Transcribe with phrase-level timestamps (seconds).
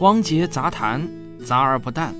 [0.00, 1.08] 汪杰杂谈，
[1.44, 2.14] 杂而不淡。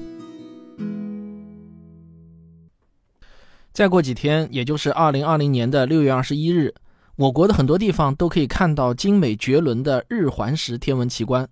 [3.72, 6.75] 再过几天，也就是二零二零年的六月二十一日，
[7.14, 11.49] 我国的很多地方都可以看到精美绝伦的日环食天文奇观。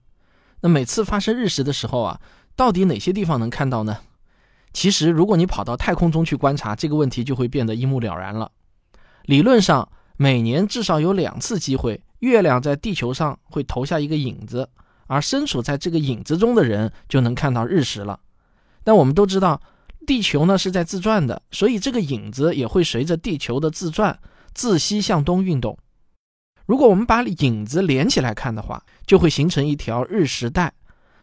[0.62, 2.20] 那每次发生日食的时候啊，
[2.56, 3.98] 到底哪些地方能看到呢？
[4.72, 8.50] 其实，如果你跑到太空中去观察，这个问题就会变得一目了然了。
[9.26, 14.68] 理论上，每年至少有两次机会，月亮在地球上会投下一个影子。
[15.06, 18.20] 而身处在这个影子中的人就能看到日食了。
[18.84, 19.60] 但我们都知道，
[20.06, 24.18] 地球呢是在自转的，所以这个影子也会随着地球的自转
[24.54, 25.76] 自西向东运动。
[26.66, 30.72] 如果我们把影子连起来看的话，就会形成一条日食带。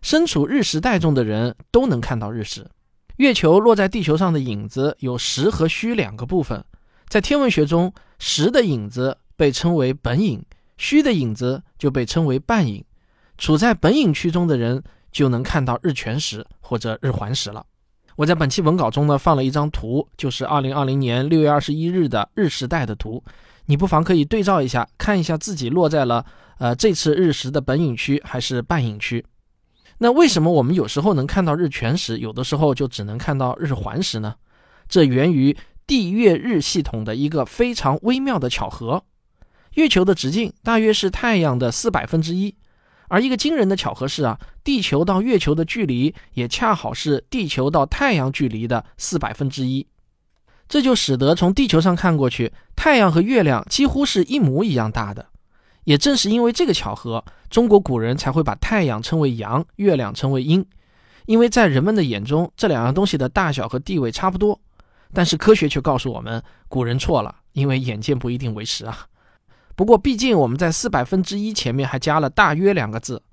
[0.02, 2.70] 身处日食带中的人都能看到日食。
[3.18, 6.64] 月球落在地球上的影子有实和虚两个部分。
[7.08, 10.44] 在天文学中，实的影子被称为本影，
[10.78, 12.84] 虚的影子就被称为半影。
[13.44, 17.66] 处在本影区中的人就能看到日全食或者日环食了。
[18.16, 23.22] 我在本期文稿中呢放了一张图，就是二零二零年六月二十一日的日食带的图，
[23.66, 26.26] 你不妨可以对照一下，看一下自己落在了
[26.58, 29.26] 呃这次日食的本影区还是半影区。
[29.98, 34.36] 那为什么我们有时候能看到日全食，有的时候就只能看到日环食呢？
[34.88, 39.04] 这源于地月日系统的一个非常微妙的巧合。
[39.74, 42.56] 月球的直径大约是太阳的四百分之一。
[43.14, 49.86] 而一个惊人的巧合是啊，地球到月球的距离也恰好是地球到太阳距离的四百分之一，
[50.68, 55.28] 这就使得从地球上看过去，太阳和月亮几乎是一模一样大的。
[55.84, 60.66] 也正是因为这个巧合，中国古人才会把太阳称为阳，月亮称为阴，
[61.28, 64.60] 因为在人们的眼中，这两样东西的大小和地位差不多。
[65.14, 69.06] 但是科学却告诉我们，古人错了，因为眼见不一定为实啊。
[69.76, 73.24] 不过，毕竟我们在四百分之一前面还加了“大约”两个字。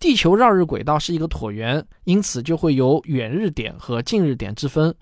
[0.00, 4.94] 地球绕日轨道是一个椭圆，因此就会有远日点和近日点之分。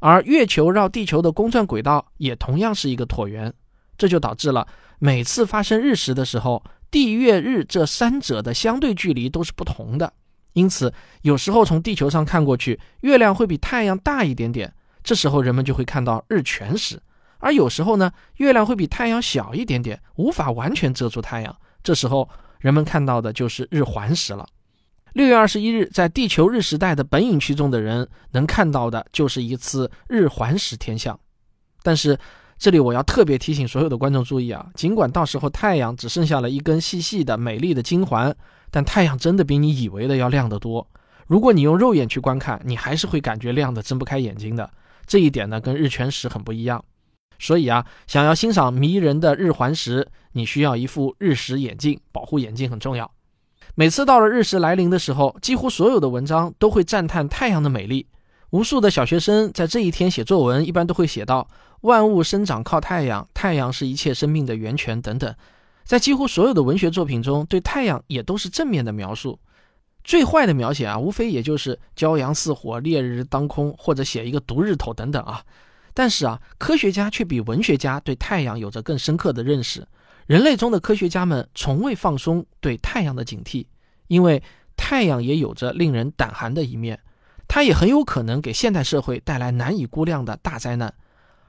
[0.00, 3.52] 而月球绕地球的公转轨道也同样是一个椭圆，
[3.96, 4.68] 这就导致了
[4.98, 10.12] 每次发生日食的时候，地、月、日这三者的相对距离都是不同的。
[10.52, 14.72] 因此，有时候从地球上看过去，月亮会比太阳大一点点，
[15.02, 17.00] 这时候人们就会看到日全食。
[17.44, 21.54] 而有时候呢，月亮会比太阳小一点点，无法完全遮住太阳。
[21.82, 22.26] 这时候，
[22.58, 24.46] 人们看到的就是日环食了。
[25.12, 31.20] 六月二十一日，在地球日食带的本影区中的人能看到的就是一次日环食天象。
[31.82, 32.18] 但是，
[32.56, 38.34] 这里我要特别提醒所有的观众注意啊，尽管到时候太阳只剩下了一根细细的、美丽的金环，
[38.70, 40.88] 但太阳真的比你以为的要亮得多。
[41.26, 44.70] 如果你用肉眼去观看，你还是会感觉亮得睁不开眼睛的。
[45.06, 46.82] 这一点呢，跟日全食很不一样。
[47.38, 53.10] 所以啊，想要欣赏迷人的日环食，你需要一副日食眼镜，保护眼睛很重要。
[53.74, 58.06] 每次到了日食来临的时候，几乎所有的文章都会赞叹太阳的美丽。
[58.50, 61.48] 无数的小学生在这一天写作文，一般都会写到
[61.82, 65.34] “万物生长靠太阳，太阳是一切生命的源泉”等等。
[65.82, 69.40] 在几乎所有的文学作品中，对太阳也都是正面的描述。
[70.04, 75.42] 最坏的描写啊，无非也就是骄阳似火、烈日当空，或者写一个毒日头等等啊。
[75.94, 79.86] 但是啊，科学家却比文学家对太阳有着更深刻的认识。
[80.26, 83.66] 人类中的科学家们从未放松对太阳的警惕，
[84.08, 84.42] 因为
[84.76, 86.98] 太阳也有着令人胆寒的一面，
[87.46, 90.92] 它也很有可能给现代社会带来难以估量的大灾难。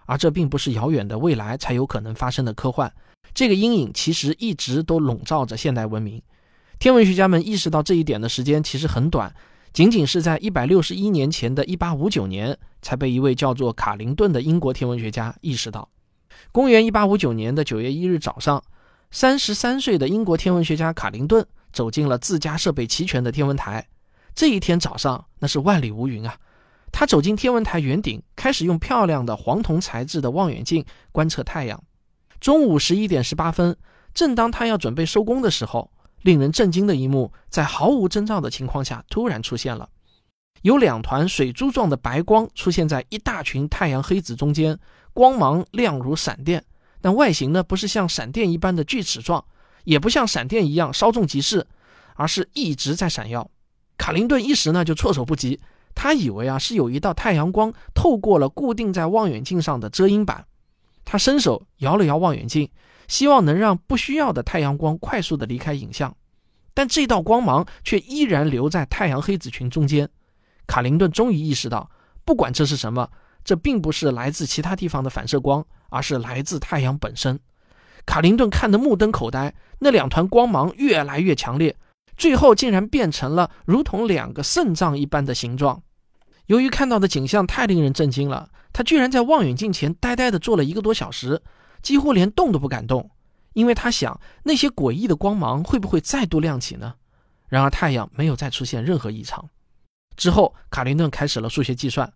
[0.06, 2.94] 而这并不是遥远的未来才有可能发生的科幻，
[3.34, 6.22] 这个阴影其实一直都笼罩着现代文明。
[6.78, 9.34] 天文学家们意识到这一点的时间其实很短。
[9.76, 15.90] 仅仅是在一百六十一年前的一八五九年，才被一位叫做卡林顿的英国天文学家意识到。
[16.54, 18.64] 公元一八五九年的九月一日早上，
[19.12, 23.86] 三十三岁的英国天文学家卡林顿走进了自家设备齐全的天文台。
[24.34, 26.38] 这一天早上，那是万里无云啊！
[26.94, 31.84] 他走进天文台圆顶，开始用漂亮的黄铜材质的望远镜观测太阳。
[32.40, 33.76] 中午十一点十八分，
[34.14, 35.92] 正当他要准备收工的时候。
[36.26, 39.88] 令人震惊的一幕，在毫无征兆的情况下突然出现了，
[40.64, 44.80] 有两团水珠状的白光出现在一大群太阳黑子中间，
[45.14, 46.66] 光芒亮如闪电，
[47.00, 49.46] 但外形呢不是像闪电一般的锯齿状，
[49.84, 51.68] 也不像闪电一样稍纵即逝，
[52.16, 53.52] 而是一直在闪耀。
[53.96, 55.60] 卡林顿一时呢就措手不及，
[55.94, 60.48] 他以为啊是有一道太阳光透过了固定在望远镜上的遮阴板，
[61.06, 62.68] 他伸手摇了摇望远镜。
[63.08, 66.16] 希望能让不需要的太阳光快速的离开影像，
[66.74, 70.10] 但这道光芒却依然留在太阳黑子群中间。
[70.68, 71.90] 卡林顿终于意识到，
[72.24, 73.10] 不管这是什么，
[73.44, 77.40] 这并不是来自其他地方的反射光，而是来自太阳本身。
[78.06, 81.76] 卡林顿看得目瞪口呆，那两团光芒越来越强烈，
[82.18, 85.82] 最后竟然变成了如同两个肾脏一般的形状。
[86.48, 91.42] 由于看到的景象太令人震惊了，他居然在望远镜前呆呆地坐了一个多小时，
[91.86, 93.12] 几乎连动都不敢动，
[93.54, 96.96] 因为他想那些诡异的光芒会不会再度亮起呢？
[97.48, 99.48] 然而太阳没有再出现任何异常。
[100.18, 102.12] 之后，卡林顿开始了数学计算，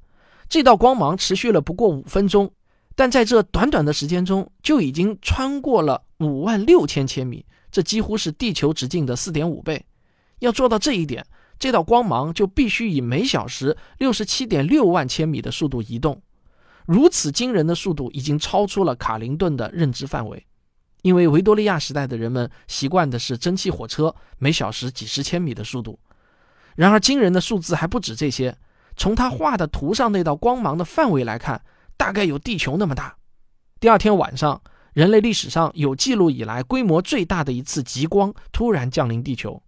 [0.49, 2.51] 这道光芒持续了不过五分钟，
[2.95, 9.85] 但在这短短的时间中就已经穿过了五万六千千米，这几乎是地球直径的四点五倍。
[10.39, 11.23] 要做到这一点。
[11.59, 16.21] 这道光芒就必须以每小时六十七点六万千米的速度移动，
[16.89, 20.43] 如此惊人的速度已经超出了卡林顿的认知范围。
[21.03, 25.99] 因为维多利亚时代的人们习惯的是蒸汽火车每小时几十千米的速度。
[26.75, 28.57] 然而，惊人的数字还不止这些。
[28.97, 31.61] 从他画的图上那道光芒的范围来看，
[31.95, 33.15] 大概有地球那么大。
[33.79, 34.59] 第二天晚上，
[34.93, 39.61] 人类历史上有记录以来规模最大的一次极光突然降临地球。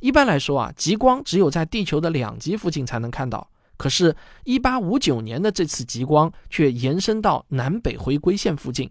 [0.00, 3.48] 一般来说啊，极光只有在地球的两极附近才能看到。
[3.78, 4.14] 可是
[4.44, 8.90] 1859年的这次极光却延伸到南北回归线附近，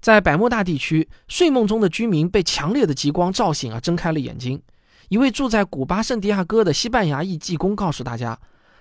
[0.00, 4.62] 在百慕大地区，睡梦中的居民被强烈的极光照醒而睁开了眼睛。
[5.08, 8.38] 一位住在古巴圣地亚哥的西班牙裔技工告诉大家，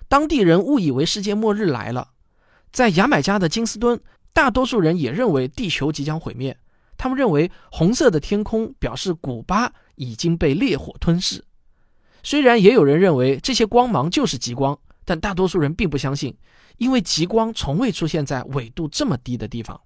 [0.07, 2.09] 当地人误以为世界末日来了。
[2.71, 3.99] 在牙买加的金斯敦，
[4.31, 6.55] 大多数人也认为地球即将毁灭。
[6.97, 9.73] 他们认为红色的天空表示古巴。
[9.95, 11.45] 已经被烈火吞噬。
[12.23, 16.38] 虽然也有人认为这些光芒就是极光，但大多数人并不相信，
[16.77, 19.79] 因为极光从未出现在纬度这么低的地方。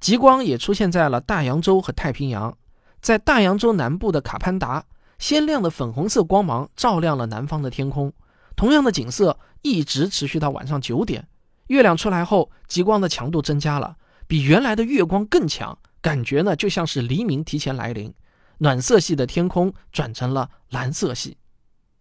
[0.00, 2.56] 极光也出现在了大洋洲和太平洋。
[3.00, 4.84] 在大洋洲南部的卡潘达，
[5.18, 8.12] 鲜亮的粉红色光芒照亮了南方的天空。
[8.56, 11.28] 同样的景色一直持续到晚上九点。
[11.68, 13.96] 月亮出来后，极光的强度增加了，
[14.26, 18.12] 比原来的月光更强，感觉呢就像是黎明提前来临。
[18.58, 21.36] 暖色系的天空转成了蓝色系，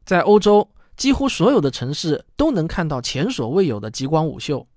[0.05, 0.67] 在欧洲，
[0.97, 4.67] 几乎所有的城市都能看到前所未有的极光午秀。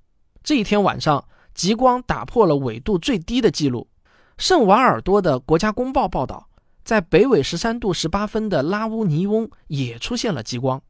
[0.45, 1.25] 这一天晚上，
[1.55, 3.89] 极光打破了纬度最低的记录。
[4.37, 6.49] 圣瓦尔多的国家公报报道，
[6.85, 10.81] 在北纬十三度十八分的拉乌尼翁也出现了极光。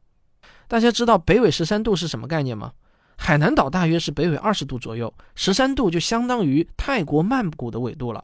[0.67, 2.73] 大家知道北纬十三度是什么概念吗？
[3.17, 8.23] 海南岛大约是北纬二十度左右，十三度就相当于泰国曼谷的纬度了。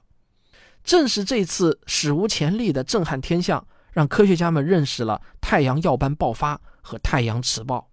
[0.83, 7.89] 正是这次史无前例的震撼天象，让科学家们认识了太阳耀斑爆发和太阳磁暴，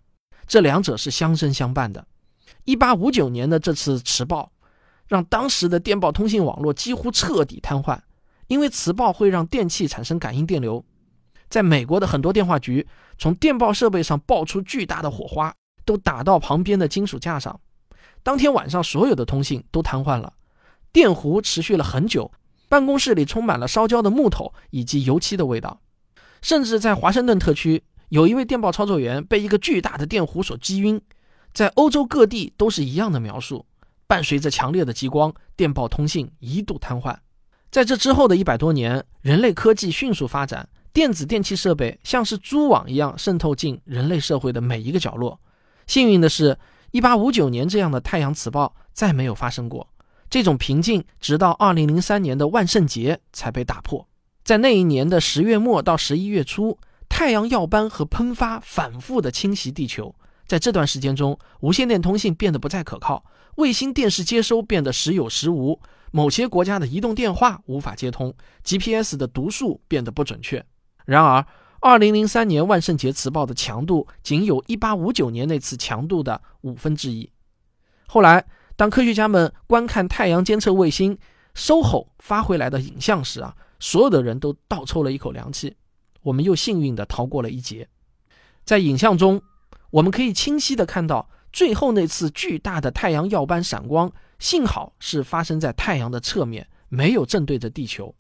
[0.47, 2.07] 这两者是相生相伴的。
[2.65, 4.53] 一八五九年的这次磁暴，
[5.09, 7.99] 让当时的电报通信网络几乎彻底瘫痪，
[8.47, 10.85] 因为磁暴会让电器产生感应电流。
[11.49, 12.87] 在美国的很多电话局，
[13.19, 15.53] 从电报设备上爆出巨大的火花，
[15.85, 17.59] 都打到旁边的金属架上。
[18.23, 20.33] 当天晚上，所有的通信都瘫痪了，
[20.93, 22.31] 电弧持续了很久。
[22.69, 25.81] 办公室里充满了烧焦的木头以及油漆的味道，
[26.41, 31.03] 甚至在华盛顿特区，有一位电报操作员被一个巨大的电弧所击晕。
[31.53, 33.67] 在欧洲各地都是一样的描述。
[34.07, 37.17] 伴随着强烈的极光，电报通信一度瘫痪。
[37.73, 45.41] 在这之后的一百多年，人类科技迅速发展，电子电器设备像是蛛网一样渗透进人类社会的每一个角落。
[45.89, 46.57] 幸运的是
[46.93, 49.89] ，1859年这样的太阳磁暴再没有发生过。
[50.31, 54.07] 这种平静直到二零零三年的万圣节才被打破。
[54.45, 56.79] 在那一年的十月末到十一月初，
[57.15, 60.13] 太阳耀斑和喷发反复的侵袭地球。
[60.49, 65.81] 在这段时间中，无线电通信变得不再可靠，卫星电视接收变得时有时无，
[66.11, 70.67] 某些国家的移动电话无法接通，GPS 的读数变得不准确。
[71.05, 71.47] 然而，
[71.79, 77.31] 二零零三年万圣节磁暴的强度仅有一八五九年那次强度的五分之一。
[78.09, 78.45] 后来。
[78.77, 81.17] 当科学家们观看太阳监测卫星
[81.55, 85.77] SOHO 发回来的影像时啊，所有的人都倒抽了一口凉气。
[86.25, 87.89] 我们又幸运地逃过了一劫。
[88.65, 89.41] 在影像中，
[89.91, 98.15] 我们可以清晰地看到最后那次巨大的太阳耀斑闪光，幸好是发生在太阳的侧面，没有正对着地球。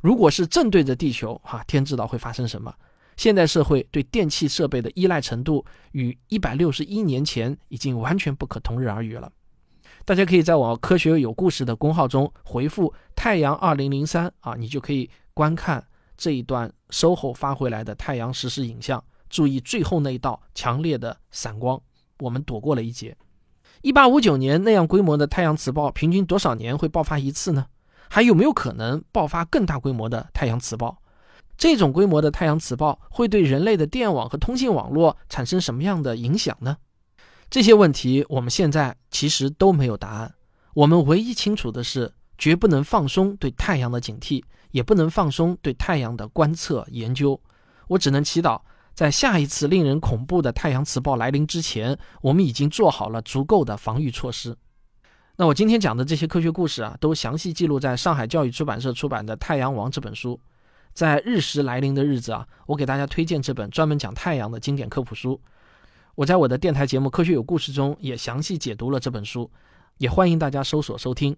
[0.00, 2.74] 如果是正对着地球，哈，天知道会发生什么。
[3.16, 9.30] 现代社会对电气设备的依赖程度与一百六十一年前已经完全不可同日而语了。
[10.06, 15.86] 大家可以在我科学有故事的公号中回复“太阳二零零三”啊，你就可以观看
[16.20, 19.02] 这一段 SOHO 发回来的太阳实时影像。
[19.30, 21.80] 注意最后那一道强烈的闪光，
[22.18, 23.16] 我们躲过了一劫。
[23.80, 27.66] 一八五九年那样规模的太阳磁暴，平均多少年会爆发一次呢？
[28.10, 31.00] 还有没有可能爆发更大规模的太阳磁暴？
[31.56, 36.76] 这种规模的太阳磁暴会对人类的电网和通信网络产生什么样的影响呢？
[37.48, 40.34] 这些问题我们现在其实都没有答案。
[40.74, 47.38] 我们唯一清楚的是，绝不能放松对太阳的警惕，也不能放松对太阳的观测研究。
[47.88, 48.62] 我只能祈祷，
[48.94, 54.56] 在下一次令人恐怖的太阳磁暴来临之前，我们已经做好了足够的防御措施。
[55.36, 60.40] 那我今天讲的这些科学故事啊，都详细记录在上海教育出版社出版的《太阳王》这本书。
[60.94, 65.38] 在日食来临的日子啊，我给大家推荐这本专门讲太阳的经典科普书。
[66.14, 69.50] 我在我的电台节目《科学有故事》中也详细解读了这本书，
[69.98, 71.36] 也欢迎大家搜索收听。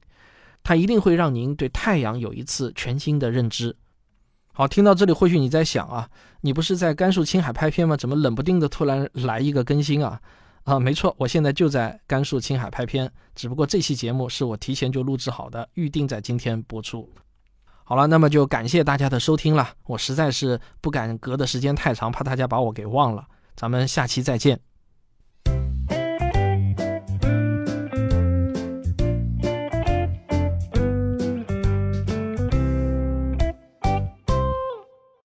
[0.62, 3.76] 它一定会让您对太阳有一次全新的认知。
[4.52, 6.09] 好，听到这里，或许你在想啊，
[6.42, 7.97] 你不是在甘肃青海拍片吗？
[7.97, 10.21] 怎么冷不丁的突然来一个更新啊？
[10.64, 17.11] 啊，没错，我现在就在甘肃青海拍片，只不过这期节目是我提前就录制好的，预定在今天播出。
[17.83, 19.71] 好了，那么就感谢大家的收听了。
[19.87, 23.26] 我实在是不敢隔的时间太长，怕大家把我给忘了。
[23.57, 24.61] 咱们下期再见。